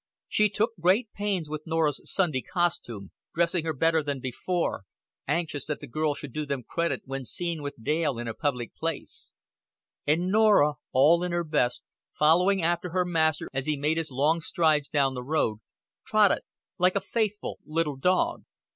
[0.27, 4.81] She took great pains with Norah's Sunday costume, dressing her better than before,
[5.27, 8.73] anxious that the girl should do them credit when seen with Dale in a public
[8.75, 9.33] place;
[10.07, 11.83] and Norah, all in her best,
[12.17, 15.59] following after her master as he made his long strides down the road,
[16.03, 16.41] trotted
[16.79, 18.41] like a faithful little dog.